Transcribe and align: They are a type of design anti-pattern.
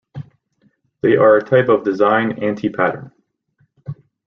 They 1.01 1.15
are 1.15 1.37
a 1.37 1.43
type 1.45 1.69
of 1.69 1.83
design 1.83 2.39
anti-pattern. 2.43 3.11